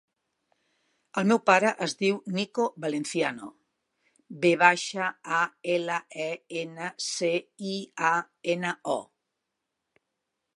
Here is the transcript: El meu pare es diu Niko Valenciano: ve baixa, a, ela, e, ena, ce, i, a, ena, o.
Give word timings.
El 1.21 1.25
meu 1.31 1.39
pare 1.49 1.73
es 1.85 1.93
diu 1.99 2.15
Niko 2.37 2.65
Valenciano: 2.85 3.49
ve 4.45 4.53
baixa, 4.63 5.11
a, 5.41 5.43
ela, 5.75 5.99
e, 6.25 6.31
ena, 6.63 6.89
ce, 7.11 7.31
i, 7.75 7.77
a, 8.11 8.17
ena, 8.57 8.73
o. 8.97 8.99